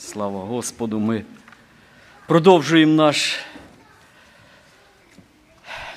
[0.00, 0.98] Слава Господу!
[1.00, 1.24] Ми
[2.26, 3.38] продовжуємо наш,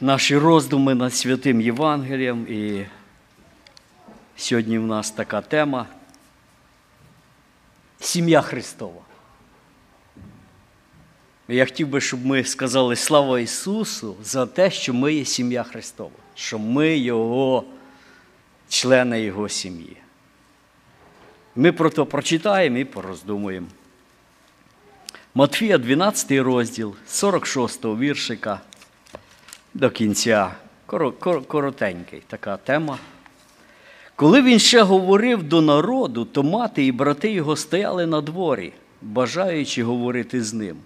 [0.01, 2.47] наші роздуми над святим Євангелієм.
[2.49, 2.85] І
[4.35, 5.85] сьогодні в нас така тема
[7.99, 9.01] Сім'я Христова.
[11.47, 16.11] Я хотів би, щоб ми сказали слава Ісусу за те, що ми є сім'я Христова,
[16.35, 17.63] що ми Його
[18.69, 19.97] члени Його сім'ї.
[21.55, 23.67] Ми про то прочитаємо і пороздумуємо.
[25.35, 28.61] Матфія, 12 розділ, 46 віршика
[29.73, 30.51] до кінця.
[31.47, 32.97] Коротенький така тема.
[34.15, 39.83] Коли він ще говорив до народу, то мати і брати його стояли на дворі, бажаючи
[39.83, 40.77] говорити з ним.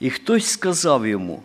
[0.00, 1.42] І хтось сказав йому: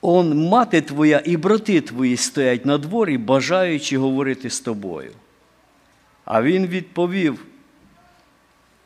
[0.00, 5.12] Он, мати твоя і брати твої стоять на дворі, бажаючи говорити з тобою.
[6.24, 7.46] А він відповів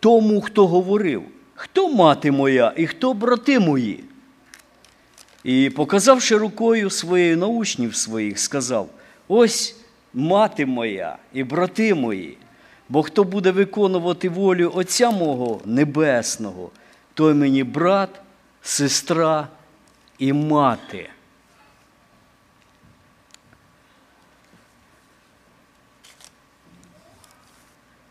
[0.00, 1.22] тому, хто говорив,
[1.56, 4.04] хто мати моя і хто брати мої.
[5.44, 8.88] І, показавши рукою своєю на учнів своїх, сказав:
[9.28, 9.76] Ось
[10.14, 12.38] мати моя і брати мої,
[12.88, 16.70] бо хто буде виконувати волю Отця мого Небесного,
[17.14, 18.10] той мені брат,
[18.62, 19.48] сестра
[20.18, 21.10] і мати.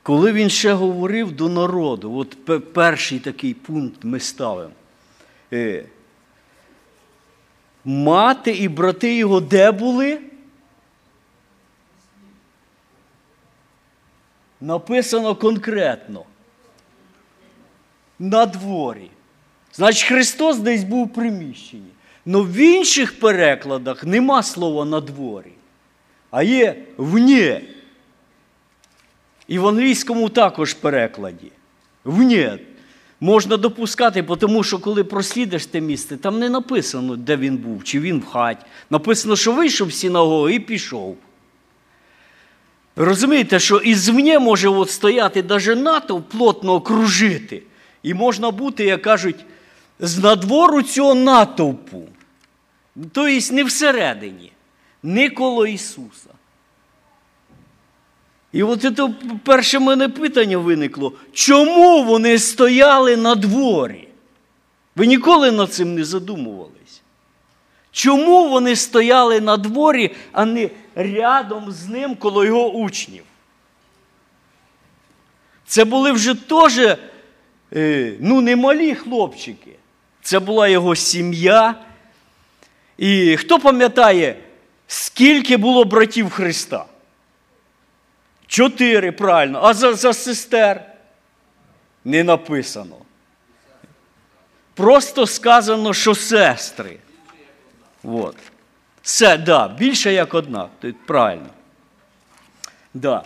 [0.05, 2.37] Коли він ще говорив до народу, от
[2.73, 4.73] перший такий пункт ми ставимо.
[5.53, 5.85] Е,
[7.85, 10.19] мати і брати його де були?
[14.61, 16.25] Написано конкретно.
[18.19, 19.11] На дворі.
[19.73, 21.91] Значить, Христос десь був в приміщенні.
[22.25, 25.53] Но в інших перекладах нема слова на дворі,
[26.31, 27.74] а є вні.
[29.47, 31.51] І в англійському також перекладі.
[32.05, 32.51] Вні.
[33.19, 37.99] Можна допускати, тому що коли прослідиш те місце, там не написано, де він був, чи
[37.99, 38.65] він в хаті.
[38.89, 41.17] Написано, що вийшов з синагоги і пішов.
[42.95, 47.63] Розумієте, що ізвні може от стояти навіть натовп плотно окружити.
[48.03, 49.45] І можна бути, як кажуть,
[49.99, 52.03] з надвору цього натовпу.
[52.95, 54.51] Тобто не всередині,
[55.03, 56.29] не коло Ісуса.
[58.55, 59.09] І от це
[59.43, 64.07] перше мене питання виникло, чому вони стояли на дворі?
[64.95, 67.01] Ви ніколи над цим не задумувались?
[67.91, 73.23] Чому вони стояли на дворі, а не рядом з ним коло його учнів?
[75.65, 76.97] Це були вже теж
[78.19, 79.71] ну, не малі хлопчики.
[80.21, 81.75] Це була його сім'я.
[82.97, 84.35] І хто пам'ятає,
[84.87, 86.85] скільки було братів Христа?
[88.47, 89.59] Чотири, правильно.
[89.63, 90.81] А за за сестер
[92.03, 92.95] не написано.
[94.73, 96.97] Просто сказано, що сестри.
[98.03, 98.35] От.
[99.01, 100.67] Все, да, більше як одна.
[101.05, 101.49] Правильно.
[102.93, 103.23] Да.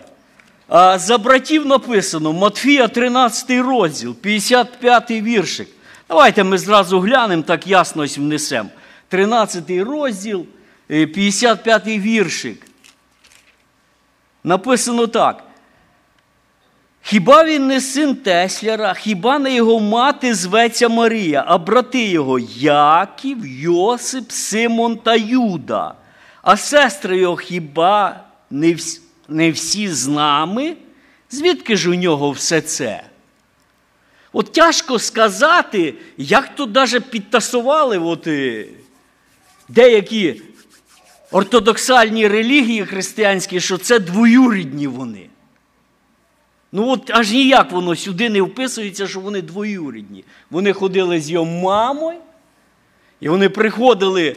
[0.68, 5.68] А за братів написано Матфія 13 розділ, 55 віршик.
[6.08, 8.68] Давайте ми зразу глянемо, так ясність внесемо.
[9.08, 10.46] 13 розділ,
[10.88, 12.66] 55 віршик.
[14.44, 15.44] Написано так.
[17.02, 23.46] Хіба він не син Тесляра, хіба не його мати зветься Марія, а брати його Яків,
[23.46, 25.94] Йосип, Симон та Юда,
[26.42, 28.20] а сестри його хіба
[28.50, 30.76] не всі, не всі з нами?
[31.30, 33.02] Звідки ж у нього все це?
[34.32, 38.28] От тяжко сказати, як тут навіть підтасували от,
[39.68, 40.42] деякі
[41.30, 45.26] ортодоксальні релігії християнські, що це двоюрідні вони.
[46.72, 50.24] Ну от аж ніяк воно сюди не вписується, що вони двоюрідні.
[50.50, 52.18] Вони ходили з його мамою,
[53.20, 54.36] і вони приходили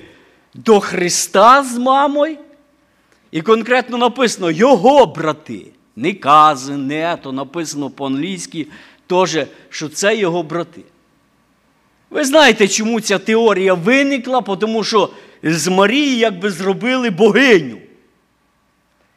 [0.53, 2.37] до Христа з мамою.
[3.31, 5.65] І конкретно написано Його брати.
[5.95, 8.67] Не кази, не то написано по-англійськи,
[9.07, 9.37] теж,
[9.69, 10.81] що це його брати.
[12.09, 14.41] Ви знаєте, чому ця теорія виникла?
[14.41, 15.09] Тому що
[15.43, 17.77] з Марії якби зробили богиню.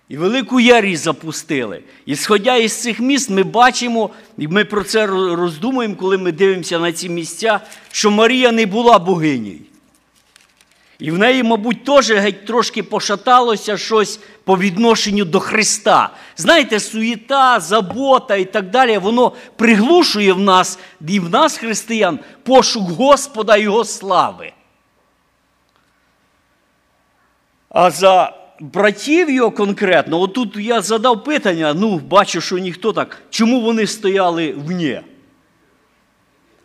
[0.08, 1.82] І велику ярі запустили.
[2.06, 6.78] І сходя із цих міст, ми бачимо, і ми про це роздумуємо, коли ми дивимося
[6.78, 9.60] на ці місця, що Марія не була богинею.
[10.98, 16.10] І в неї, мабуть, теж геть трошки пошаталося щось по відношенню до Христа.
[16.36, 20.78] Знаєте, суєта, забота і так далі, воно приглушує в нас,
[21.08, 24.52] і в нас, християн, пошук Господа і Його слави.
[27.78, 33.60] А за братів його конкретно, отут я задав питання, ну, бачу, що ніхто так, чому
[33.60, 35.00] вони стояли вні?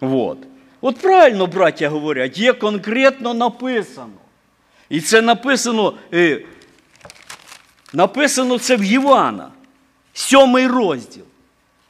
[0.01, 0.37] От.
[0.81, 4.13] От правильно, браття говорять, є конкретно написано.
[4.89, 6.41] І це написано е,
[7.93, 9.47] написано це в Івана,
[10.13, 11.23] сьомий розділ.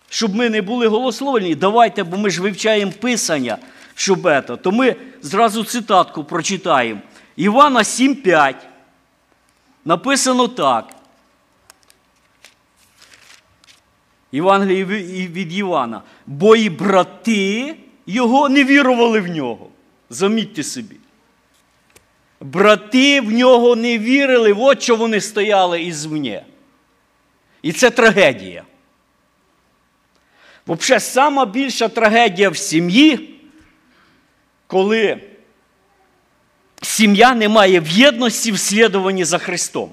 [0.09, 3.57] Щоб ми не були голословні, давайте, бо ми ж вивчаємо Писання,
[3.95, 6.99] щоб ето, то ми зразу цитатку прочитаємо.
[7.35, 8.53] Івана 7,5.
[9.85, 10.95] Написано так.
[14.31, 14.85] Євангеліє
[15.27, 16.01] від Івана.
[16.25, 17.75] Бо і брати
[18.05, 19.69] його не вірували в нього.
[20.09, 20.95] Замітьте собі.
[22.39, 26.45] Брати в нього не вірили, от що вони стояли ізвне.
[27.61, 28.63] І це трагедія.
[30.67, 33.39] Взагалі, сама більша трагедія в сім'ї,
[34.67, 35.30] коли
[37.01, 39.89] сім'я не має в єдності в слідуванні за Христом.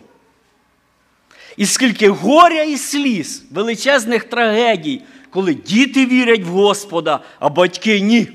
[1.56, 8.28] І скільки горя і сліз, величезних трагедій, коли діти вірять в Господа, а батьки ні.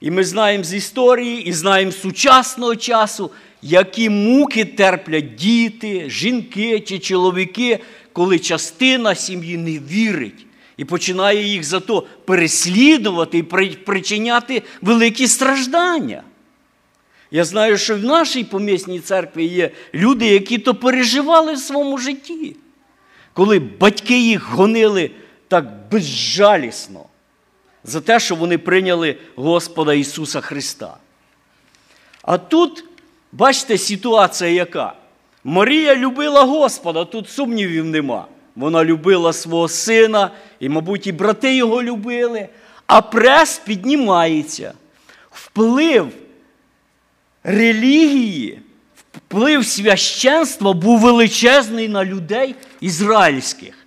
[0.00, 3.30] І ми знаємо з історії, і знаємо з сучасного часу,
[3.62, 7.78] які муки терплять діти, жінки чи чоловіки,
[8.12, 10.46] коли частина сім'ї не вірить
[10.76, 13.42] і починає їх зато переслідувати і
[13.74, 16.22] причиняти великі страждання.
[17.30, 22.56] Я знаю, що в нашій помісній церкві є люди, які то переживали в своєму житті,
[23.32, 25.10] коли батьки їх гонили
[25.48, 27.04] так безжалісно
[27.84, 30.96] за те, що вони прийняли Господа Ісуса Христа.
[32.22, 32.84] А тут,
[33.32, 34.94] бачите, ситуація яка?
[35.44, 38.26] Марія любила Господа, тут сумнівів нема.
[38.56, 40.30] Вона любила свого сина,
[40.60, 42.48] і, мабуть, і брати його любили,
[42.86, 44.72] а прес піднімається.
[45.30, 46.08] Вплив
[47.44, 48.62] релігії,
[49.12, 53.86] вплив священства був величезний на людей ізраїльських.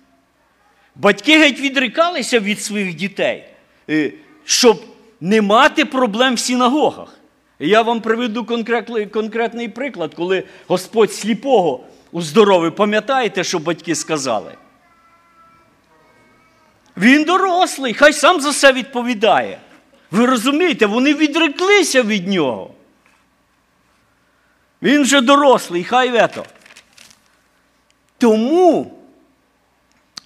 [0.94, 3.44] Батьки геть відрікалися від своїх дітей,
[3.90, 4.12] е,
[4.44, 4.82] щоб
[5.20, 7.18] не мати проблем в синагогах.
[7.58, 14.54] Я вам приведу конкретний, конкретний приклад, коли Господь сліпого уздоровив, пам'ятаєте, що батьки сказали?
[16.96, 19.58] Він дорослий, хай сам за все відповідає.
[20.10, 22.73] Ви розумієте, вони відреклися від нього.
[24.84, 26.44] Він вже дорослий, хай вето.
[28.18, 28.94] Тому,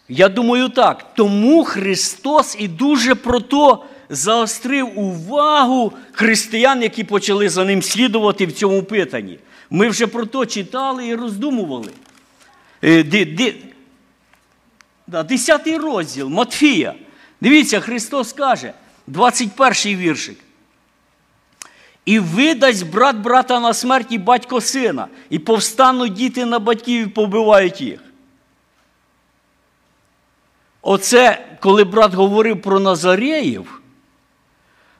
[0.08, 7.64] я думаю так, тому Христос і дуже про то заострив увагу християн, які почали за
[7.64, 9.38] ним слідувати в цьому питанні.
[9.70, 11.92] Ми вже про то читали і роздумували.
[12.84, 13.04] Е,
[15.06, 16.94] десятий розділ Матфія.
[17.40, 18.72] Дивіться, Христос каже,
[19.06, 20.38] 21 віршик.
[22.08, 27.10] І видасть брат брата на смерть і батько сина, і повстануть діти на батьків і
[27.10, 28.00] побивають їх.
[30.82, 33.80] Оце, коли брат говорив про Назареїв,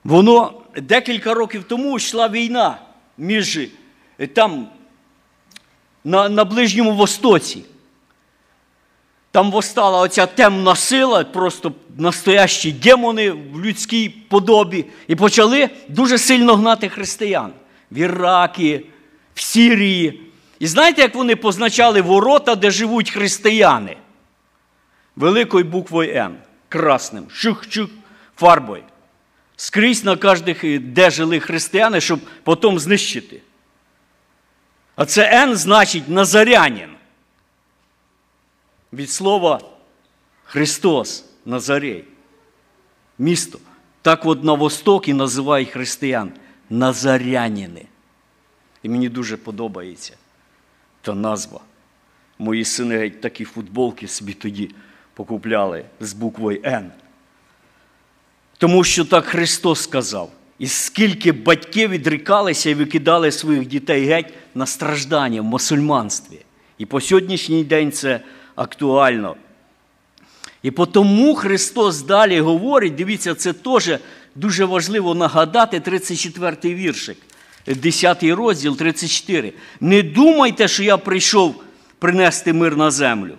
[0.03, 2.81] воно декілька років тому йшла війна
[3.17, 4.67] між е, там
[6.03, 7.63] на на Ближньому Востоці.
[9.31, 16.55] Там восстала оця темна сила, просто настоящі демони в людській подобі, і почали дуже сильно
[16.55, 17.53] гнати християн
[17.91, 18.85] в Іракі,
[19.33, 20.21] в Сірії.
[20.59, 23.97] І знаєте, як вони позначали ворота, де живуть християни?
[25.15, 26.35] Великою буквою Н,
[26.69, 27.89] красним, шух-чух,
[28.37, 28.83] фарбою.
[29.55, 33.41] Скрізь на кожних, де жили християни, щоб потім знищити.
[34.95, 36.89] А це Н значить назарянин
[38.93, 39.61] від слова
[40.43, 42.05] Христос Назарей.
[43.19, 43.59] Місто.
[44.01, 46.31] Так от на Востокі називають християн
[46.69, 47.85] Назаряніни.
[48.83, 50.13] І мені дуже подобається
[51.01, 51.59] та назва.
[52.39, 54.69] Мої сини геть такі футболки собі тоді
[55.13, 56.91] покупляли з буквою Н.
[58.57, 60.31] Тому що так Христос сказав.
[60.59, 66.39] І скільки батьків відрікалися і викидали своїх дітей геть на страждання в мусульманстві.
[66.77, 68.19] І по сьогоднішній день це
[68.59, 69.35] актуально.
[70.63, 73.91] І тому Христос далі говорить, дивіться, це теж
[74.35, 77.17] дуже важливо нагадати 34-й віршик,
[77.67, 79.53] 10 розділ 34.
[79.79, 81.63] Не думайте, що я прийшов
[81.99, 83.33] принести мир на землю.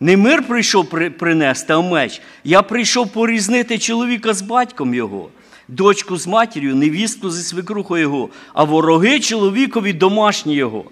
[0.00, 0.88] Не мир прийшов
[1.18, 2.20] принести, а меч.
[2.44, 5.28] Я прийшов порізнити чоловіка з батьком його,
[5.68, 10.84] дочку з матір'ю, невістку зі свекрухою його, а вороги чоловікові домашні його.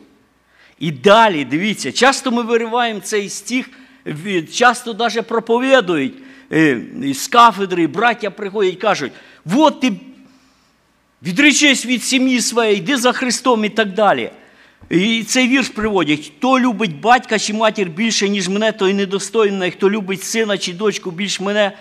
[0.78, 3.70] І далі, дивіться, часто ми вириваємо цей стих,
[4.52, 6.14] часто навіть проповідують
[6.52, 6.80] е,
[7.14, 9.12] з кафедри, браття приходять кажуть,
[9.56, 9.92] от ти
[11.22, 14.30] відречись від сім'ї своєї, йди за Христом і так далі.
[14.90, 19.90] І цей вірш приводять: хто любить батька чи матір більше, ніж мене, той недостойний, хто
[19.90, 21.72] любить сина чи дочку більш мене,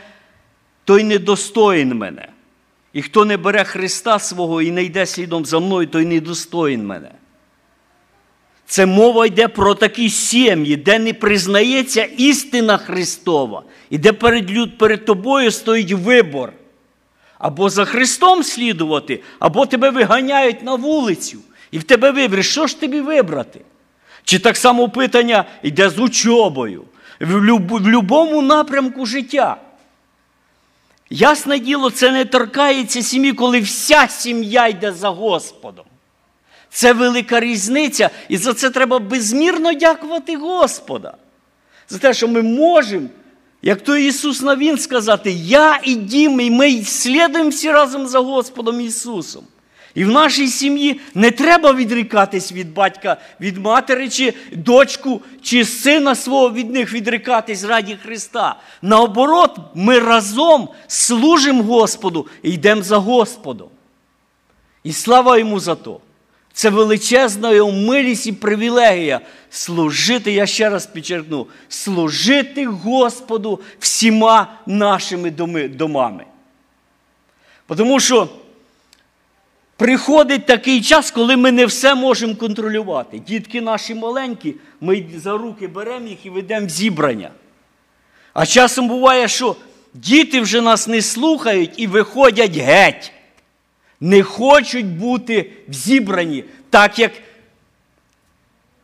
[0.84, 2.27] той недостоїн мене.
[2.94, 7.12] І хто не бере Христа свого і не йде слідом за мною, той недостоїн мене.
[8.69, 14.77] Це мова йде про такі сім'ї, де не признається істина Христова, і де перед, люд,
[14.77, 16.53] перед тобою стоїть вибор.
[17.39, 21.39] Або за Христом слідувати, або тебе виганяють на вулицю.
[21.71, 23.62] І в тебе вибір, що ж тобі вибрати?
[24.24, 26.83] Чи так само питання йде з учобою,
[27.19, 29.57] в, будь-якому напрямку життя.
[31.09, 35.86] Ясне діло, це не торкається сім'ї, коли вся сім'я йде за Господом.
[36.69, 41.13] Це велика різниця, і за це треба безмірно дякувати Господа.
[41.89, 43.07] За те, що ми можемо,
[43.62, 48.81] як то Ісус Навін сказати, я і дім, і ми слідуємо всі разом за Господом
[48.81, 49.43] Ісусом.
[49.95, 56.15] І в нашій сім'ї не треба відрікатись від батька, від матері, чи дочку, чи сина
[56.15, 58.55] свого від них відрікатись раді Христа.
[58.81, 63.69] Наоборот, ми разом служимо Господу і йдемо за Господом.
[64.83, 66.00] І слава йому за то.
[66.58, 75.32] Це величезна його милість і привілегія служити, я ще раз підчеркну, служити Господу всіма нашими
[75.70, 76.26] домами.
[77.68, 78.30] Тому що
[79.76, 83.20] приходить такий час, коли ми не все можемо контролювати.
[83.20, 87.32] Дітки наші маленькі, ми за руки беремо їх і ведемо в зібрання.
[88.34, 89.56] А часом буває, що
[89.94, 93.12] діти вже нас не слухають і виходять геть
[94.00, 97.12] не хочуть бути в зібранні, так як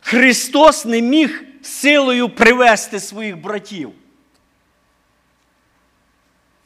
[0.02, 3.92] Христос не міг силою привести своїх братів.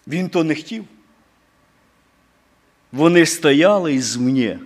[0.07, 0.85] Він то не хотів.
[2.91, 4.59] Вони стояли із мені.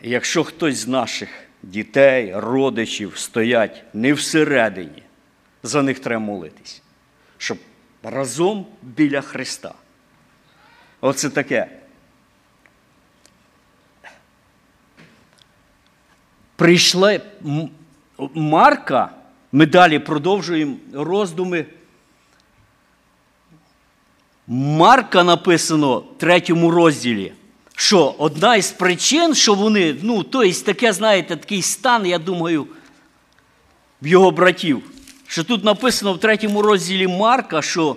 [0.00, 1.28] Якщо хтось з наших
[1.62, 5.02] дітей, родичів стоять не всередині,
[5.62, 6.82] за них треба молитись,
[7.38, 7.58] щоб
[8.02, 9.74] разом біля Христа.
[11.00, 11.68] Оце таке.
[16.56, 17.20] Прийшла
[18.34, 19.10] Марка,
[19.52, 21.66] ми далі продовжуємо роздуми.
[24.46, 27.32] Марка написано в третьому розділі,
[27.76, 32.66] що одна із причин, що вони, ну, тобто таке, знаєте, такий стан, я думаю,
[34.02, 34.82] в його братів,
[35.26, 37.96] що тут написано в третьому розділі Марка, що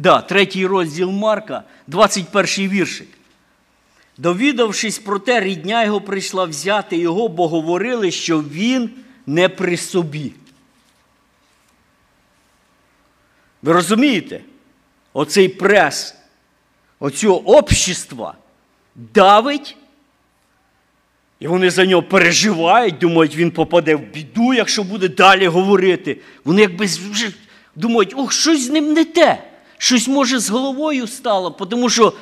[0.00, 3.08] Да, третій розділ Марка, 21 віршик.
[4.18, 8.90] Довідавшись про те, рідня його прийшла взяти його, бо говорили, що він
[9.26, 10.32] не при собі.
[13.62, 14.40] Ви розумієте?
[15.12, 16.14] Оцей прес
[17.00, 18.34] оцього общества
[18.94, 19.76] давить,
[21.40, 26.20] і вони за нього переживають, думають, він попаде в біду, якщо буде далі говорити.
[26.44, 27.32] Вони якби вже
[27.76, 29.49] думають, ох, щось з ним не те
[29.80, 32.12] щось може з головою стало, тому що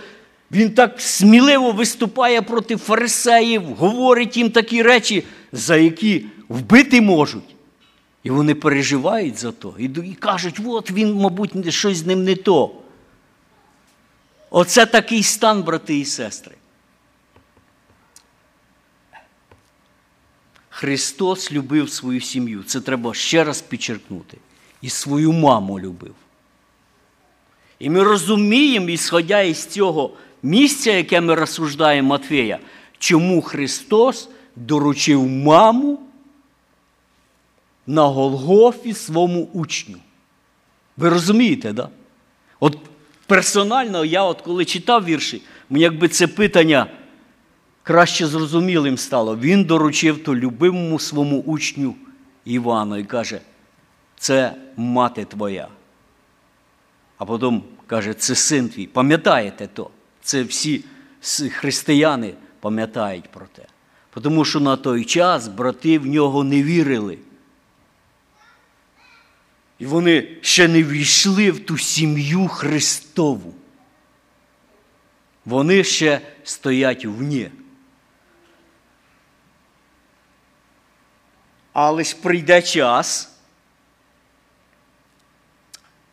[0.51, 7.57] він так сміливо виступає проти фарисеїв, говорить їм такі речі, за які вбити можуть.
[8.23, 9.75] І вони переживають за то.
[9.79, 12.75] І кажуть, от він, мабуть, щось з ним не то.
[14.51, 16.55] Оце такий стан, брати і сестри.
[20.71, 22.63] Христос любив свою сім'ю.
[22.63, 24.37] Це треба ще раз підчеркнути.
[24.83, 26.15] І свою маму любив.
[27.79, 30.11] І ми розуміємо, ісходя із цього
[30.43, 32.59] місця, яке ми розсуждаємо Матвея,
[32.99, 36.01] чому Христос доручив маму
[37.87, 39.97] на Голгофі своєму учню.
[40.97, 41.89] Ви розумієте, да?
[42.61, 42.79] От
[43.27, 46.87] персонально, я от коли читав вірші, мені якби це питання
[47.83, 49.37] краще зрозумілим стало.
[49.37, 51.95] Він доручив то любимому своєму учню
[52.45, 53.41] Івану і каже,
[54.19, 55.69] це мати твоя.
[57.19, 58.87] А потім каже, це син твій.
[58.87, 59.91] Пам'ятаєте то?
[60.23, 60.85] Це всі
[61.53, 63.67] християни пам'ятають про те.
[64.23, 67.19] Тому що на той час брати в нього не вірили.
[69.79, 73.55] І вони ще не війшли в ту сім'ю Христову.
[75.45, 77.51] Вони ще стоять вні.
[81.73, 83.38] Але ж прийде час,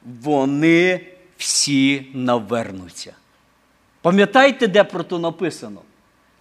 [0.06, 1.02] вони
[1.38, 3.14] всі навернуться.
[4.02, 5.82] Пам'ятаєте, де про то написано?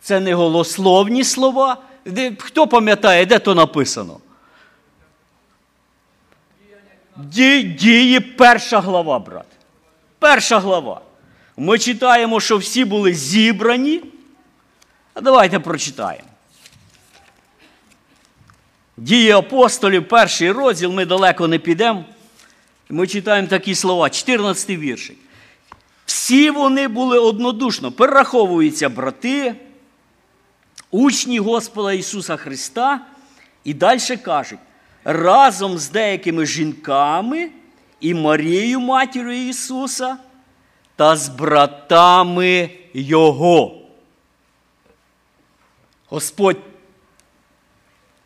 [0.00, 1.76] Це не голословні слова.
[2.38, 4.20] Хто пам'ятає, де то написано?
[7.16, 9.46] Ді, дії перша глава, брат.
[10.18, 11.00] Перша глава.
[11.56, 14.02] Ми читаємо, що всі були зібрані.
[15.14, 16.28] А давайте прочитаємо.
[18.96, 22.04] Дії апостолів, перший розділ, ми далеко не підемо.
[22.88, 25.16] Ми читаємо такі слова, 14 віршик.
[26.06, 29.54] Всі вони були однодушно, перераховуються брати,
[30.90, 33.00] учні Господа Ісуса Христа,
[33.64, 34.58] і далі кажуть,
[35.04, 37.50] разом з деякими жінками
[38.00, 40.16] і Марією, матір'ю Ісуса,
[40.96, 43.80] та з братами Його.
[46.08, 46.60] Господь,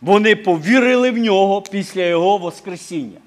[0.00, 3.20] вони повірили в нього після Його Воскресіння.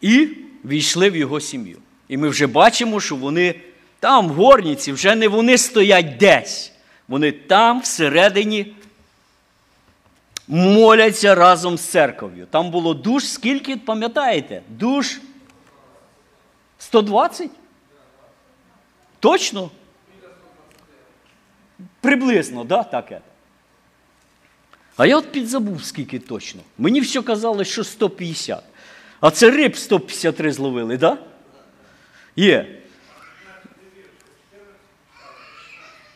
[0.00, 0.28] І
[0.64, 1.78] війшли в його сім'ю.
[2.08, 3.54] І ми вже бачимо, що вони
[4.00, 6.72] там, в горніці, вже не вони стоять десь.
[7.08, 8.74] Вони там всередині
[10.48, 12.46] моляться разом з церков'ю.
[12.50, 14.62] Там було душ, скільки, пам'ятаєте?
[14.68, 15.20] Душ
[16.78, 17.50] 120?
[19.20, 19.70] Точно?
[22.00, 23.20] Приблизно, да, таке.
[24.96, 26.60] А я от підзабув, скільки точно.
[26.78, 28.64] Мені все казали, що 150.
[29.20, 31.18] А це риб 153 зловили, так?
[31.18, 31.24] Да?
[32.36, 32.76] Є.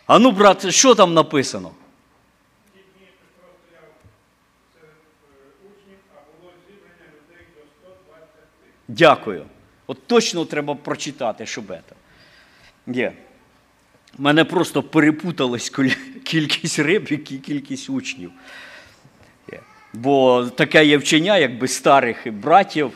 [0.06, 1.70] А ну, брат, що там написано?
[8.88, 9.46] Дякую.
[9.87, 11.96] От точно треба прочитати, щоб це.
[12.87, 13.12] Є.
[14.18, 15.73] Мене просто перепуталась
[16.25, 18.32] кількість риб і кількість учнів.
[19.94, 22.92] Бо таке є вчення, якби старих братів.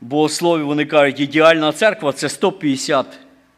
[0.00, 3.06] Бо слові вони кажуть, ідеальна церква це 150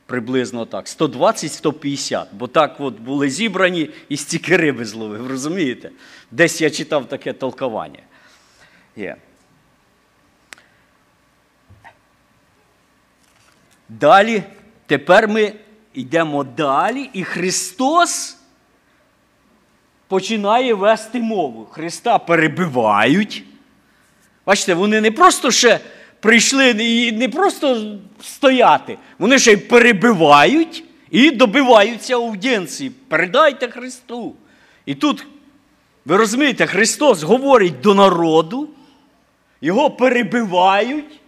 [0.06, 2.26] приблизно так, 120-150.
[2.32, 5.90] Бо так от були зібрані і стільки риби зловив, розумієте?
[6.30, 8.00] Десь я читав таке толкування.
[8.96, 9.16] Є.
[13.88, 14.42] Далі,
[14.86, 15.52] тепер ми
[15.94, 18.38] йдемо далі, і Христос
[20.08, 21.66] починає вести мову.
[21.70, 23.44] Христа перебивають.
[24.46, 25.80] Бачите, вони не просто ще
[26.20, 32.90] прийшли і не просто стояти, вони ще й перебивають і добиваються аудієнції.
[33.08, 34.34] Передайте Христу.
[34.86, 35.26] І тут,
[36.04, 38.68] ви розумієте, Христос говорить до народу,
[39.60, 41.20] його перебивають.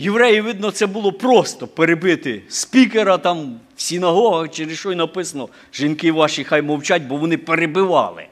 [0.00, 6.12] Євреї, видно, це було просто перебити спікера там в синагогах, через що й написано, жінки
[6.12, 8.26] ваші хай мовчать, бо вони перебивали.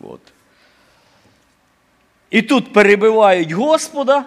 [0.00, 0.20] От.
[2.30, 4.24] І тут перебивають Господа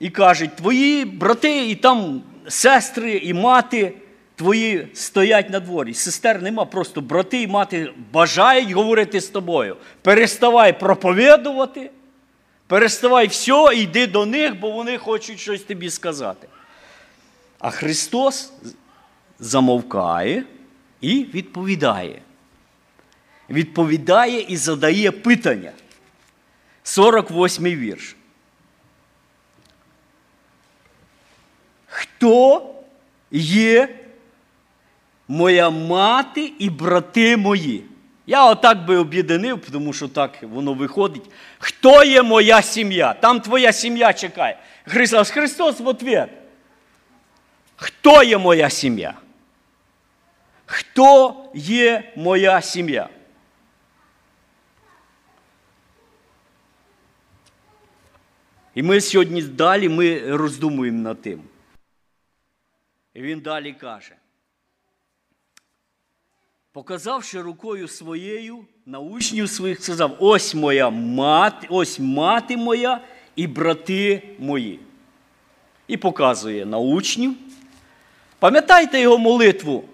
[0.00, 3.92] і кажуть, твої брати, і там сестри, і мати
[4.36, 5.94] твої стоять на дворі.
[5.94, 9.76] Сестер нема, просто брати і мати бажають говорити з тобою.
[10.02, 11.90] Переставай проповідувати.
[12.66, 16.48] Переставай все, йди до них, бо вони хочуть щось тобі сказати.
[17.58, 18.52] А Христос
[19.38, 20.44] замовкає
[21.00, 22.22] і відповідає.
[23.50, 25.72] Відповідає і задає питання.
[26.82, 28.16] 48 й вірш.
[31.86, 32.74] Хто
[33.30, 34.00] є
[35.28, 37.84] моя мати і брати мої?
[38.26, 41.30] Я отак би об'єднив, тому що так воно виходить.
[41.58, 43.14] Хто є моя сім'я?
[43.14, 44.58] Там твоя сім'я чекає.
[44.84, 46.30] Христос Христос в ответ.
[47.76, 49.14] Хто є моя сім'я?
[50.66, 53.08] Хто є моя сім'я?
[58.74, 61.42] І ми сьогодні далі ми роздумуємо над тим.
[63.14, 64.16] І він далі каже
[66.76, 73.00] показавши рукою своєю на учнів своїх, сказав: ось моя мати, ось мати моя
[73.36, 74.80] і брати мої.
[75.88, 77.34] І показує на учнів.
[78.38, 79.84] Пам'ятайте його молитву.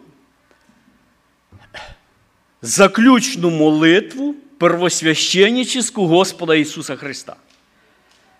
[2.62, 7.37] Заключну молитву первосвященническу Господа Ісуса Христа.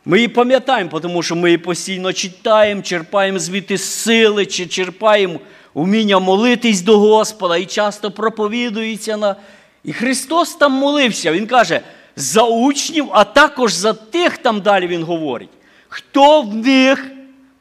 [0.05, 5.41] Ми її пам'ятаємо, тому що ми її постійно читаємо, черпаємо звідти сили, чи черпаємо
[5.75, 9.37] уміння молитись до Господа і часто проповідується на.
[9.85, 11.33] І Христос там молився.
[11.33, 11.81] Він каже,
[12.17, 15.51] за учнів, а також за тих, там далі Він говорить,
[15.89, 17.11] хто в них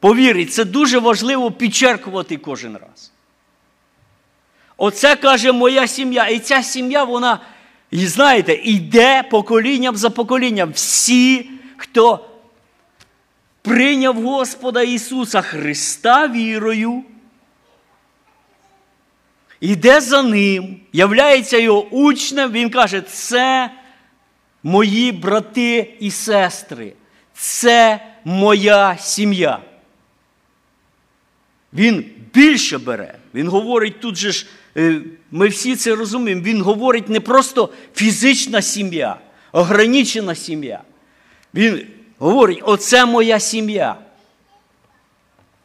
[0.00, 0.52] повірить.
[0.52, 3.12] Це дуже важливо підчеркувати кожен раз.
[4.76, 6.26] Оце каже моя сім'я.
[6.26, 7.40] І ця сім'я, вона,
[7.90, 10.72] і знаєте, йде поколінням за поколінням.
[10.72, 12.28] Всі, хто
[13.62, 17.02] прийняв Господа Ісуса Христа вірою,
[19.62, 23.70] йде за ним, являється його учнем, він каже, це
[24.62, 26.92] мої брати і сестри,
[27.34, 29.58] це моя сім'я.
[31.72, 33.14] Він більше бере.
[33.34, 34.46] Він говорить тут же ж
[34.76, 39.16] е, ми всі це розуміємо, він говорить не просто фізична сім'я,
[39.52, 40.82] ограничена сім'я.
[41.54, 41.86] Він
[42.18, 43.96] говорить, оце моя сім'я.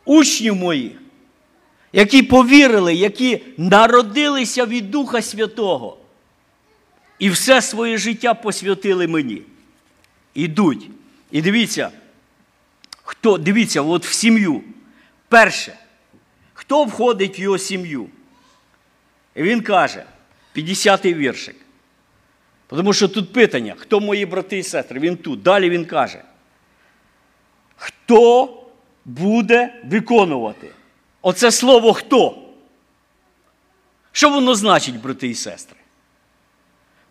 [0.05, 0.91] Учнів моїх,
[1.93, 5.97] які повірили, які народилися від Духа Святого
[7.19, 9.41] і все своє життя посвятили мені.
[10.33, 10.89] Ідуть.
[11.31, 11.91] І дивіться,
[13.03, 14.63] хто, дивіться, от в сім'ю.
[15.29, 15.77] Перше,
[16.53, 18.09] хто входить в його сім'ю?
[19.35, 20.03] І він каже,
[20.55, 21.55] 50-й віршик.
[22.67, 24.99] Тому що тут питання, хто мої брати і сестри?
[24.99, 25.41] Він тут.
[25.41, 26.23] Далі він каже,
[27.75, 28.53] хто
[29.05, 30.69] буде виконувати?
[31.27, 32.37] Оце слово хто?
[34.11, 35.77] Що воно значить, брати і сестри?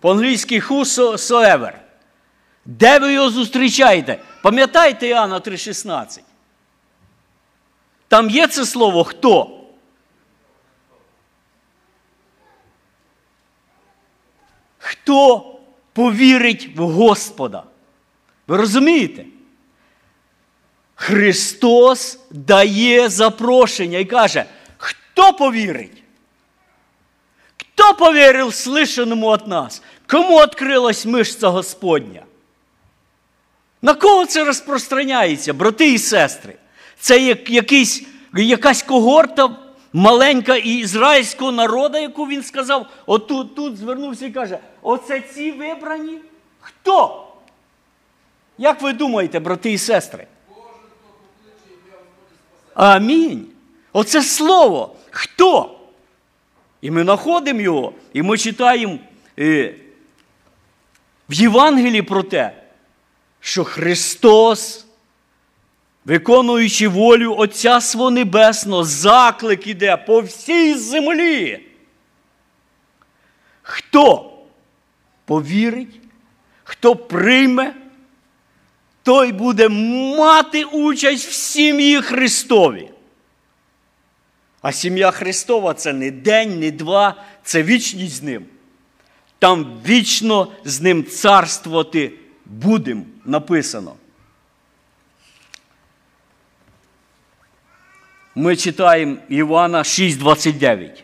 [0.01, 1.73] По-англійськи whosoever.
[2.65, 4.21] Де ви його зустрічаєте?
[4.43, 6.21] Пам'ятаєте Іоанна 3,16?
[8.09, 9.61] Там є це слово хто?
[14.79, 15.55] Хто
[15.93, 17.65] повірить в Господа?
[18.47, 19.25] Ви розумієте?
[20.99, 24.45] Христос дає запрошення і каже,
[24.79, 26.03] хто повірить?
[27.57, 29.83] Хто повірив слышаному від нас?
[30.07, 32.23] Кому відкрилась мишця Господня?
[33.83, 36.55] На кого це розпространяється, брати і сестри?
[36.99, 38.03] Це як якийсь,
[38.35, 39.57] якась когорта
[39.93, 46.19] маленька ізраїльського народу, яку він сказав, отут тут звернувся і каже: оце ці вибрані?
[46.61, 47.27] Хто?
[48.59, 50.27] Як ви думаєте, брати і сестри?
[52.77, 53.47] Амінь.
[53.93, 54.97] Оце слово.
[55.11, 55.79] Хто?
[56.81, 58.99] І ми знаходимо його, і ми читаємо
[59.39, 59.75] е,
[61.29, 62.63] в Євангелії про те,
[63.41, 64.87] що Христос,
[66.05, 71.67] виконуючи волю Отця Свого Небесного, заклик іде по всій землі.
[73.63, 74.33] Хто
[75.25, 76.01] повірить,
[76.65, 77.75] хто прийме,
[79.07, 79.69] той буде
[80.19, 82.91] мати участь в сім'ї Христові.
[84.63, 88.47] А сім'я Христова це не день, не два, це вічність з ним.
[89.39, 92.13] Там вічно з ним царствувати
[92.47, 93.95] будем написано.
[98.35, 101.03] Ми читаємо Івана 6,29.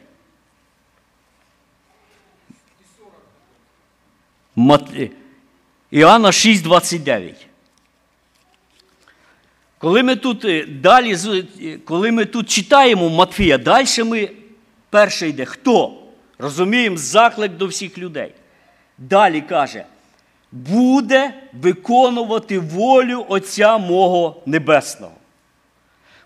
[4.57, 4.91] Мат...
[5.91, 7.35] Іоанна 6,29.
[9.83, 11.17] Коли ми тут е, далі,
[11.63, 14.31] е, коли ми тут читаємо Матфія, далі ми
[14.91, 15.45] перше йде.
[15.45, 15.93] Хто?
[16.39, 18.33] Розуміємо, заклик до всіх людей.
[18.99, 19.85] Далі каже,
[20.53, 25.13] буде виконувати волю Отця мого Небесного.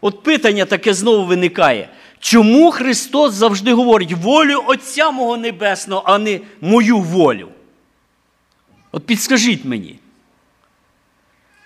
[0.00, 1.88] От питання таке знову виникає.
[2.20, 7.48] Чому Христос завжди говорить волю Отця мого Небесного, а не мою волю?
[8.92, 9.98] От підскажіть мені.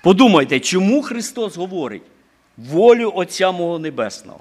[0.03, 2.03] Подумайте, чому Христос говорить
[2.57, 4.41] волю Отця мого Небесного?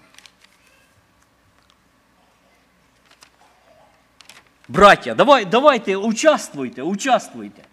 [4.68, 7.64] Браття, давай, давайте, участвуйте, участвуйте.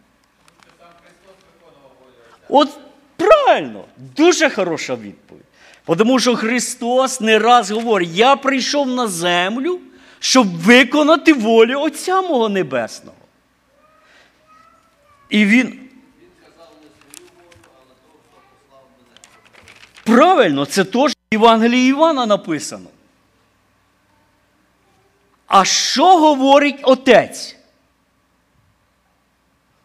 [2.48, 2.68] От
[3.16, 5.44] правильно, дуже хороша відповідь.
[5.86, 9.80] Тому що Христос не раз говорить, я прийшов на землю,
[10.18, 13.16] щоб виконати волю Отця мого Небесного.
[15.30, 15.85] І Він.
[20.06, 22.88] Правильно, це теж в Євангелії Івана написано.
[25.46, 27.56] А що говорить Отець?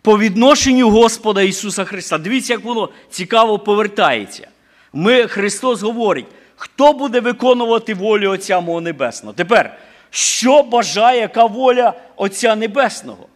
[0.01, 2.17] По відношенню Господа Ісуса Христа.
[2.17, 4.47] Дивіться, як воно цікаво повертається.
[4.93, 9.33] Ми, Христос говорить, хто буде виконувати волю Отця Мого Небесного?
[9.33, 9.77] Тепер,
[10.09, 13.27] що бажає яка воля Отця Небесного?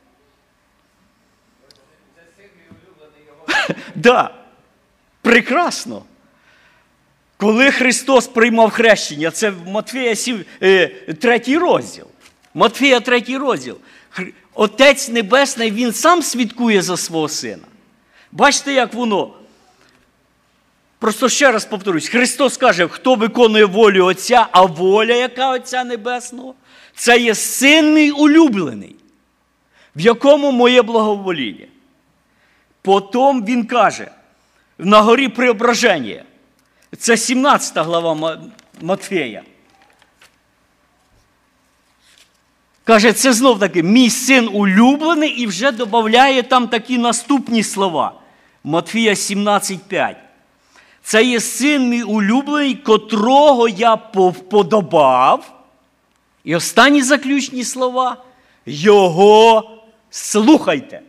[3.95, 4.31] Да,
[5.21, 6.03] Прекрасно.
[7.37, 12.05] Коли Христос приймав хрещення, це в Матфея 3 е, розділ.
[12.53, 13.77] Матфея 3 розділ.
[14.53, 17.63] Отець Небесний, Він сам свідкує за свого сина.
[18.31, 19.33] Бачите, як воно?
[20.99, 26.55] Просто ще раз повторюсь, Христос каже, хто виконує волю Отця, а воля, яка Отця Небесного,
[26.95, 28.95] це є син мій улюблений,
[29.95, 31.65] в якому моє благовоління.
[32.81, 34.11] Потім він каже,
[34.77, 36.23] на горі преображення.
[36.97, 38.39] Це 17 глава
[38.81, 39.43] Матфея.
[42.83, 48.13] Каже, це знов таки мій син улюблений і вже додає там такі наступні слова.
[48.63, 50.15] Матфія 17,5.
[51.03, 55.65] Це є син мій улюблений, котрого я повподобав.
[56.43, 58.17] І останні заключні слова
[58.65, 59.71] Його
[60.09, 61.01] слухайте.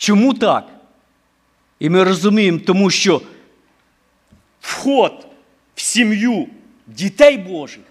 [0.00, 0.68] Чому так?
[1.78, 3.22] І ми розуміємо, тому що
[4.60, 5.26] вход
[5.74, 6.48] в сім'ю
[6.86, 7.82] дітей Божих,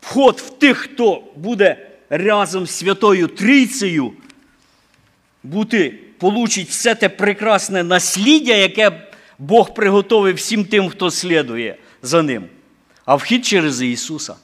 [0.00, 4.12] вход в тих, хто буде разом з Святою Трійцею,
[5.42, 12.44] бути, получить все те прекрасне насліддя, яке Бог приготовив всім тим, хто слідує за ним.
[13.04, 14.34] А вхід через Ісуса.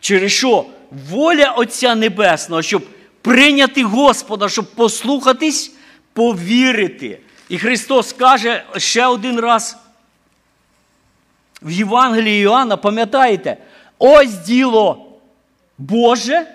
[0.00, 2.86] Через що воля Отця Небесного, щоб
[3.22, 5.72] прийняти Господа, щоб послухатись,
[6.12, 7.20] повірити.
[7.48, 9.76] І Христос каже ще один раз
[11.62, 13.56] в Євангелії Іоанна, пам'ятаєте,
[13.98, 15.06] ось діло
[15.78, 16.46] Боже,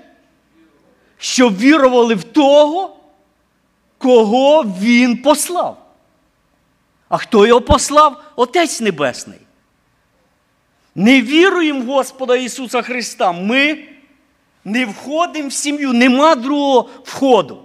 [1.18, 2.98] щоб вірували в того,
[3.98, 5.88] кого Він послав.
[7.10, 8.24] А хто його послав?
[8.36, 9.40] Отець Небесний.
[10.96, 13.32] Не віруємо в Господа Ісуса Христа.
[13.32, 13.88] Ми
[14.68, 17.64] не входимо в сім'ю, нема другого входу.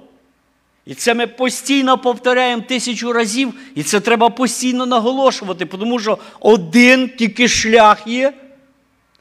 [0.86, 7.08] І це ми постійно повторяємо тисячу разів, і це треба постійно наголошувати, тому що один
[7.08, 8.32] тільки шлях є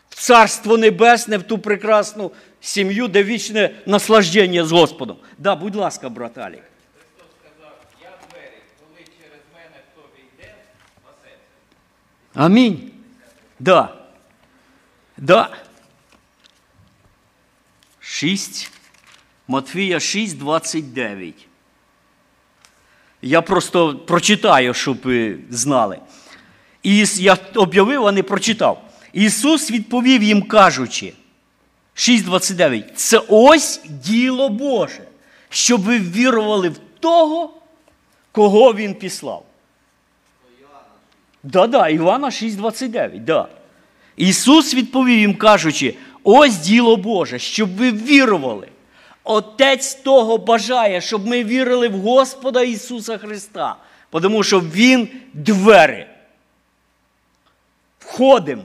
[0.09, 5.17] в Царство Небесне, в ту прекрасну сім'ю, де вічне наслаждення з Господом.
[5.37, 6.63] Да, будь ласка, брат Алік.
[12.33, 12.91] Амінь.
[13.59, 13.93] Да.
[15.17, 15.49] Да.
[18.11, 18.71] 6.
[19.47, 21.33] Матвія 6, 29.
[23.21, 25.99] Я просто прочитаю, щоб ви знали.
[26.83, 28.89] І я об'явив, а не прочитав.
[29.13, 31.13] Ісус відповів їм, кажучи,
[31.95, 32.83] 6,29.
[32.95, 35.03] Це ось діло Боже,
[35.49, 37.53] щоб ви вірували в того,
[38.31, 39.45] кого Він післав.
[41.43, 43.19] Да, да, Івана 6,29.
[43.19, 43.47] Да.
[44.15, 48.67] Ісус відповів їм, кажучи, ось діло Боже, щоб ви вірували.
[49.23, 53.75] Отець того бажає, щоб ми вірили в Господа Ісуса Христа,
[54.11, 56.05] тому що Він двері.
[57.99, 58.63] Входимо,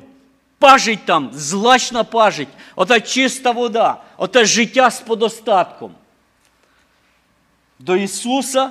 [0.59, 5.93] пажить там, злачна пажить, ота чиста вода, оте життя з подостатком.
[7.79, 8.71] До Ісуса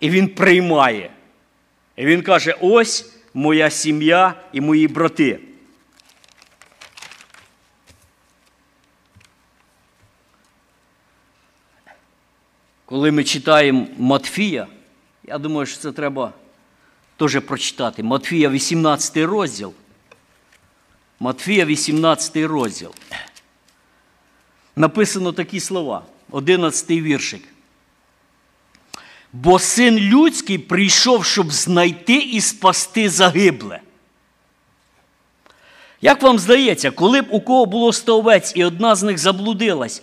[0.00, 1.10] і Він приймає.
[1.96, 5.40] І Він каже: ось моя сім'я і мої брати.
[12.90, 14.66] Коли ми читаємо Матфія,
[15.24, 16.32] я думаю, що це треба
[17.16, 18.02] теж прочитати.
[18.02, 19.72] Матфія 18 розділ.
[21.20, 22.94] Матфія 18 розділ.
[24.76, 27.42] Написано такі слова, 11 віршик.
[29.32, 33.80] Бо син людський прийшов, щоб знайти і спасти загибле.
[36.00, 40.02] Як вам здається, коли б у кого було сто овець і одна з них заблудилась,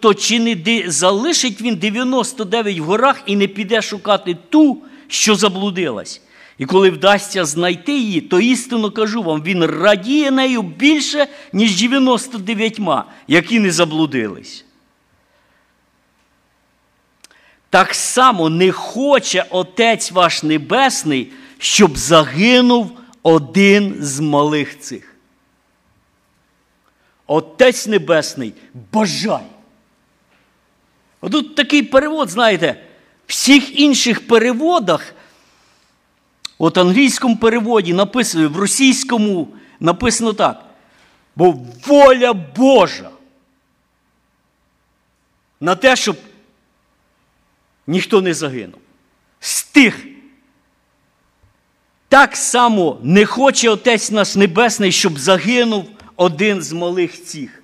[0.00, 6.22] то чи не залишить він 99 в горах і не піде шукати ту, що заблудилась?
[6.58, 12.80] І коли вдасться знайти її, то істинно кажу вам, він радіє нею більше, ніж 99,
[13.28, 14.64] які не заблудились.
[17.70, 22.92] Так само не хоче Отець ваш Небесний, щоб загинув
[23.22, 25.17] один з малих цих.
[27.30, 28.54] Отець Небесний
[28.92, 29.46] бажає.
[31.20, 32.84] Тут такий перевод, знаєте,
[33.26, 35.14] в всіх інших переводах,
[36.58, 39.48] от англійському переводі написано, в російському
[39.80, 40.64] написано так.
[41.36, 43.10] Бо воля Божа
[45.60, 46.16] на те, щоб
[47.86, 48.80] ніхто не загинув.
[49.40, 49.68] З.
[52.08, 57.62] Так само не хоче Отець наш Небесний, щоб загинув один з малих цих.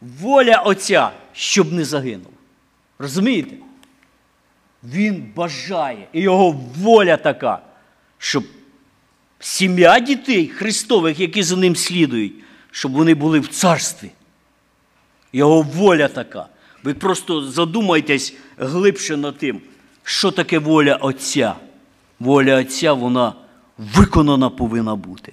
[0.00, 2.32] Воля Отця, щоб не загинув.
[2.98, 3.56] Розумієте?
[4.84, 7.58] Він бажає, і його воля така,
[8.18, 8.44] щоб
[9.40, 12.32] сім'я дітей Христових, які за ним слідують,
[12.70, 14.10] щоб вони були в царстві.
[15.32, 16.46] Його воля така.
[16.82, 19.60] Ви просто задумайтесь глибше над тим,
[20.02, 21.54] що таке воля Отця.
[22.20, 23.34] Воля Отця, вона
[23.78, 25.32] виконана повинна бути.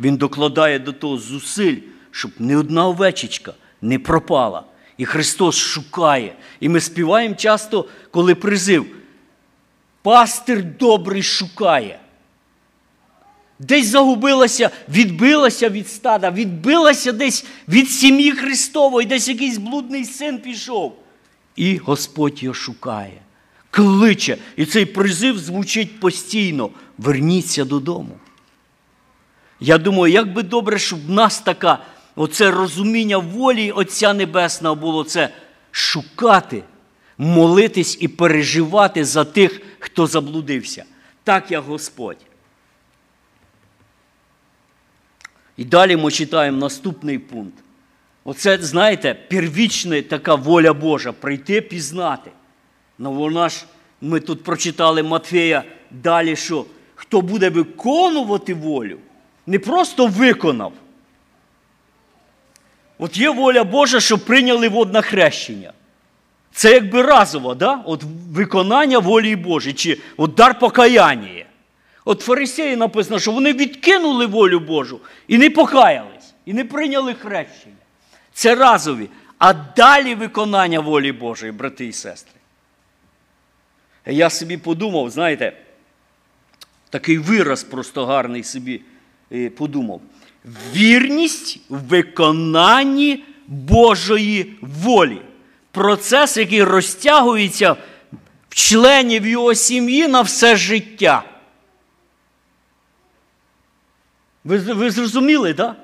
[0.00, 1.76] Він докладає до того зусиль,
[2.10, 4.64] щоб ні одна овечечка не пропала.
[4.96, 6.34] І Христос шукає.
[6.60, 8.86] І ми співаємо часто, коли призив.
[10.02, 12.00] Пастир добрий шукає.
[13.58, 20.96] Десь загубилася, відбилася від стада, відбилася десь від сім'ї Христової, десь якийсь блудний син пішов.
[21.56, 23.20] І Господь його шукає.
[23.70, 24.36] кличе.
[24.56, 26.70] І цей призив звучить постійно.
[26.98, 28.19] Верніться додому.
[29.60, 31.78] Я думаю, як би добре, щоб в нас така,
[32.16, 35.28] оце розуміння волі Отця Небесного було це
[35.70, 36.62] шукати,
[37.18, 40.84] молитись і переживати за тих, хто заблудився.
[41.24, 42.16] Так як Господь.
[45.56, 47.58] І далі ми читаємо наступний пункт.
[48.24, 52.30] Оце, знаєте, первічна така воля Божа прийти пізнати.
[52.98, 53.64] Ну вона ж,
[54.00, 58.98] ми тут прочитали Матфея далі, що хто буде виконувати волю,
[59.50, 60.72] не просто виконав.
[62.98, 65.72] От є воля Божа, що прийняли водне хрещення.
[66.52, 67.82] Це якби разово, да?
[67.86, 71.44] От виконання волі Божої, чи от дар покаяння.
[72.04, 77.74] От фарисеї написано, що вони відкинули волю Божу і не покаялись, і не прийняли хрещення.
[78.32, 79.08] Це разові.
[79.38, 82.34] А далі виконання волі Божої, брати і сестри.
[84.06, 85.52] Я собі подумав, знаєте,
[86.90, 88.80] такий вираз просто гарний собі
[89.56, 90.00] подумав.
[90.74, 95.22] Вірність в виконанні Божої волі.
[95.70, 97.76] Процес, який розтягується
[98.48, 101.24] в членів його сім'ї на все життя.
[104.44, 105.66] Ви, ви зрозуміли, так?
[105.66, 105.76] Да?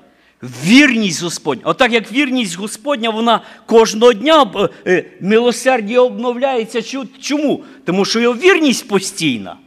[0.63, 1.61] Вірність Господня.
[1.65, 6.81] Отак як вірність Господня, вона кожного дня е, е, милосердя обновляється.
[7.21, 7.63] Чому?
[7.85, 9.57] Тому що його вірність постійна.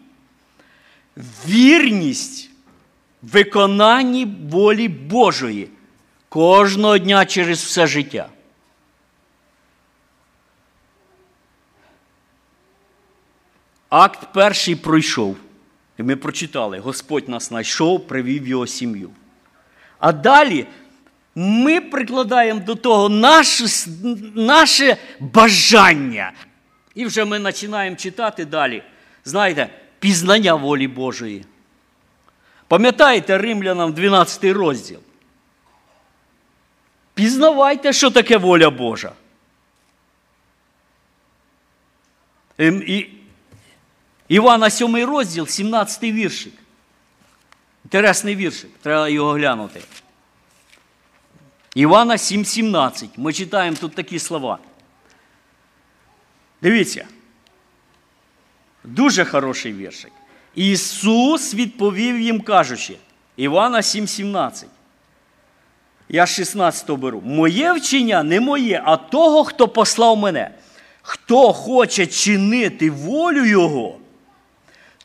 [1.48, 2.49] Вірність
[3.22, 5.68] виконанні волі Божої
[6.28, 8.28] кожного дня через все життя.
[13.88, 15.36] Акт перший пройшов.
[15.98, 19.10] І ми прочитали: Господь нас знайшов, привів його сім'ю.
[19.98, 20.66] А далі
[21.34, 23.64] ми прикладаємо до того наше,
[24.34, 26.32] наше бажання.
[26.94, 28.82] І вже ми починаємо читати далі.
[29.24, 31.44] Знаєте, пізнання волі Божої.
[32.70, 34.98] Пам'ятаєте Римлянам 12 розділ?
[37.14, 39.12] Пізнавайте, що таке воля Божа.
[42.58, 42.82] Ем,
[44.28, 46.52] Івана 7 розділ, 17 віршик.
[47.84, 49.82] Інтересний віршик, треба його глянути.
[51.74, 53.08] Івана 7,17.
[53.16, 54.58] Ми читаємо тут такі слова.
[56.62, 57.06] Дивіться.
[58.84, 60.12] Дуже хороший віршик.
[60.54, 62.96] Ісус відповів їм, кажучи,
[63.36, 64.64] Івана 7,17.
[66.08, 67.22] Я 16 беру.
[67.24, 70.50] Моє вчення не моє, а того, хто послав мене.
[71.02, 73.98] Хто хоче чинити волю Його,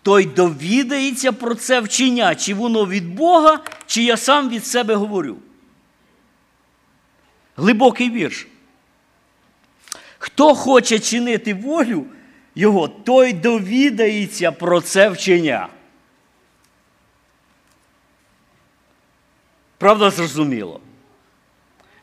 [0.01, 5.37] той довідається про це вчення, чи воно від Бога, чи я сам від себе говорю.
[7.57, 8.47] Глибокий вірш.
[10.17, 12.05] Хто хоче чинити волю
[12.55, 15.67] Його, той довідається про це вчення.
[19.77, 20.79] Правда, зрозуміло?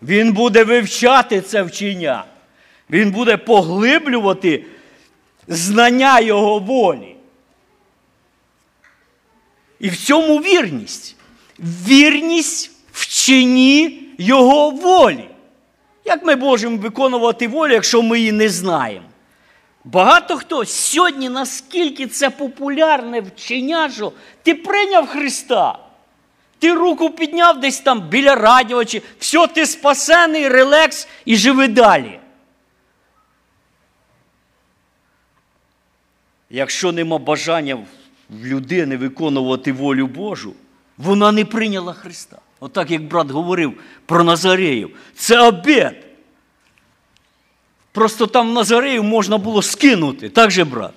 [0.03, 2.25] Він буде вивчати це вчення.
[2.91, 4.65] Він буде поглиблювати
[5.49, 7.17] знання Його волі.
[9.81, 11.17] І в цьому вірність.
[11.59, 15.29] Вірність в чині Його волі.
[16.05, 19.12] Як ми можемо виконувати волю, якщо ми її не знаємо?
[19.85, 25.79] Багато хто сьогодні, наскільки це популярне вчення, що ти прийняв Христа,
[26.59, 32.18] ти руку підняв десь там біля радіо, чи все, ти спасений, релекс і живи далі.
[36.51, 37.87] Якщо нема бажання
[38.31, 40.55] в людини виконувати волю Божу,
[40.99, 42.38] вона не прийняла Христа.
[42.61, 44.97] Отак, як брат говорив про Назареїв.
[45.14, 46.12] Це обід.
[47.92, 50.92] Просто там Назареїв можна було скинути, так же, брат?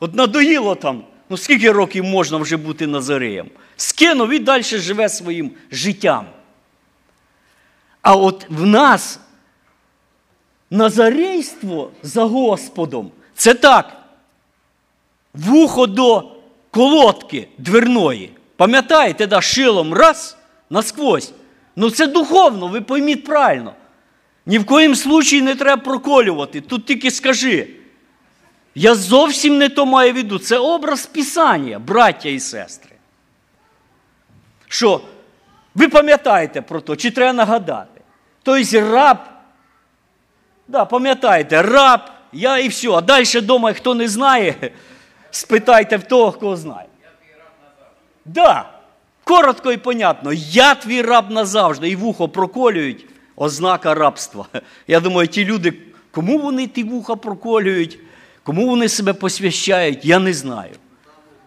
[0.00, 3.50] От надоїло там, ну скільки років можна вже бути Назареєм?
[3.76, 6.26] Скинув і далі живе своїм життям.
[8.02, 9.20] А от в нас
[10.70, 13.96] назарейство за Господом це так.
[15.34, 16.32] Вухо до
[16.70, 18.30] колодки дверної.
[18.56, 20.36] Пам'ятаєте, да, шилом раз
[20.70, 21.32] насквозь.
[21.76, 23.74] Ну це духовно, ви пойміть правильно.
[24.48, 26.60] Ні в коїм случаї не треба проколювати.
[26.60, 27.68] Тут тільки скажи.
[28.74, 30.38] Я зовсім не то маю в виду.
[30.38, 32.90] Це образ Писання, браття і сестри.
[34.68, 35.00] Що?
[35.74, 38.00] Ви пам'ятаєте про то, чи треба нагадати?
[38.42, 39.18] Тобто раб,
[40.68, 42.00] да, пам'ятаєте, раб,
[42.32, 42.90] я і все.
[42.90, 44.54] А далі вдома, хто не знає,
[45.30, 46.88] спитайте в того, кого знає.
[47.02, 47.94] Я твій раб назавжди.
[48.24, 48.70] Да.
[49.24, 50.32] Коротко і понятно.
[50.32, 51.88] Я твій раб назавжди.
[51.88, 53.06] І вухо проколюють
[53.38, 54.46] ознака рабства.
[54.86, 55.72] Я думаю, ті люди,
[56.10, 57.98] кому вони ті вуха проколюють,
[58.48, 60.72] Кому вони себе посвящають, я не знаю.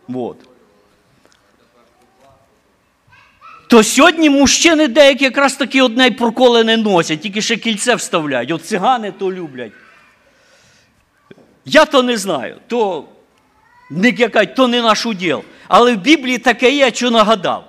[0.08, 0.38] Вот.
[3.68, 8.52] То сьогодні мужчини деякі якраз таки одне й проколи не носять, тільки ще кільце вставляють.
[8.52, 9.72] От цигани то люблять.
[11.66, 13.06] Я то не знаю, то
[13.89, 15.44] не яка, то не наш уділ.
[15.68, 17.66] Але в Біблії таке є, що нагадав.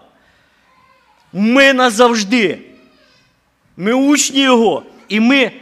[1.33, 2.72] Ми назавжди.
[3.77, 4.83] Ми учні Його.
[5.09, 5.53] І ми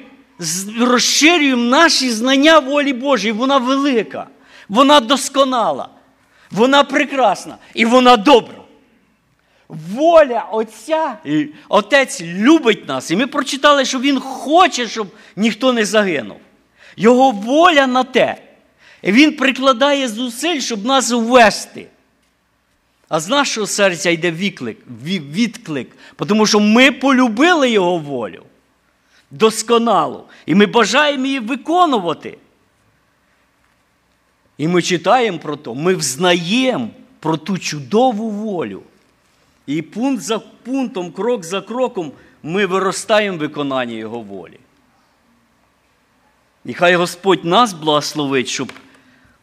[0.80, 3.32] розширюємо наші знання волі Божої.
[3.32, 4.26] Вона велика,
[4.68, 5.88] вона досконала,
[6.50, 8.54] вона прекрасна і вона добра.
[9.68, 13.10] Воля Отця, і Отець любить нас.
[13.10, 16.36] І ми прочитали, що Він хоче, щоб ніхто не загинув.
[16.96, 18.36] Його воля на те.
[19.02, 21.86] І Він прикладає зусиль, щоб нас ввести.
[23.10, 28.42] А з нашого серця йде відклик, відклик, тому що ми полюбили Його волю
[29.30, 30.24] досконалу.
[30.46, 32.38] І ми бажаємо її виконувати.
[34.58, 36.88] І ми читаємо про то, ми взнаємо
[37.20, 38.82] про ту чудову волю.
[39.66, 44.58] І пункт за пунктом, крок за кроком ми виростаємо в виконанні Його волі.
[46.64, 48.72] І Господь нас благословить, щоб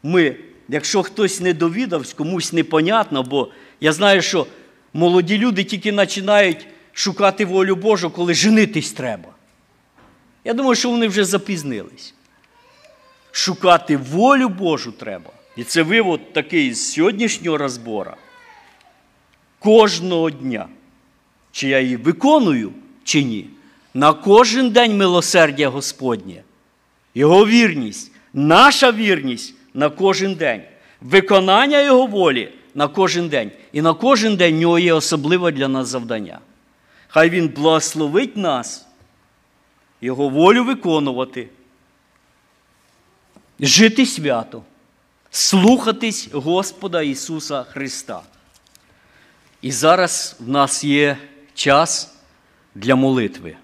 [0.03, 0.35] ми,
[0.69, 3.51] якщо хтось не довідався, комусь непонятно, бо
[3.81, 4.47] я знаю, що
[4.93, 9.29] молоді люди тільки починають шукати волю Божу, коли женитись треба.
[10.43, 12.13] Я думаю, що вони вже запізнились.
[13.31, 15.31] Шукати волю Божу треба.
[15.55, 18.11] І це вивод такий з сьогоднішнього розбору.
[19.59, 20.67] Кожного дня.
[21.51, 22.71] Чи я її виконую,
[23.03, 23.47] чи ні.
[23.93, 26.43] На кожен день милосердя Господнє.
[27.15, 30.61] Його вірність, наша вірність на кожен день.
[31.01, 33.51] Виконання Його волі на кожен день.
[33.71, 36.39] І на кожен день в нього є особливе для нас завдання.
[37.07, 38.87] Хай Він благословить нас,
[40.01, 41.49] Його волю виконувати,
[43.59, 44.63] жити свято,
[45.31, 48.21] слухатись Господа Ісуса Христа.
[49.61, 51.17] І зараз в нас є
[51.53, 52.15] час
[52.75, 53.57] для молитви.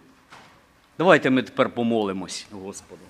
[0.98, 3.02] Давайте ми тепер помолимось Господу.